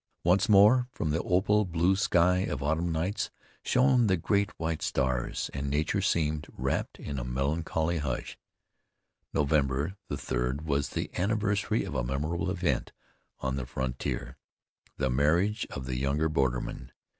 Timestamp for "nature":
5.69-6.01